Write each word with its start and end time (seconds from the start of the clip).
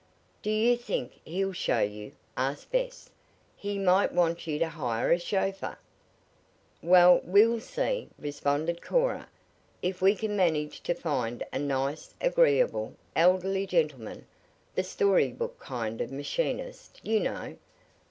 "Do 0.41 0.49
you 0.49 0.77
think 0.77 1.19
he'll 1.25 1.53
show 1.53 1.81
you?" 1.81 2.13
asked 2.35 2.71
Bess. 2.71 3.11
"He 3.55 3.77
might 3.77 4.11
want 4.11 4.47
you 4.47 4.57
to 4.57 4.67
hire 4.67 5.11
a 5.11 5.19
chauffeur." 5.19 5.77
"Well, 6.81 7.21
we'll 7.23 7.59
see," 7.59 8.09
responded 8.17 8.81
Cora. 8.81 9.29
"If 9.83 10.01
we 10.01 10.15
can 10.15 10.35
manage 10.35 10.81
to 10.85 10.95
find 10.95 11.43
a 11.53 11.59
nice, 11.59 12.15
agreeable, 12.19 12.95
elderly 13.15 13.67
gentleman 13.67 14.25
the 14.73 14.81
story 14.83 15.31
book 15.31 15.59
kind 15.59 16.01
of 16.01 16.11
machinist, 16.11 16.99
you 17.03 17.19
know. 17.19 17.57